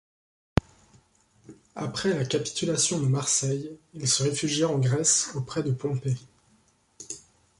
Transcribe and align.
Après 1.75 2.09
la 2.15 2.25
capitulation 2.25 2.99
de 2.99 3.05
Marseille, 3.05 3.77
il 3.93 4.07
se 4.07 4.23
réfugia 4.23 4.67
en 4.67 4.79
Grèce 4.79 5.29
auprès 5.35 5.61
de 5.61 5.69
Pompée. 5.71 6.17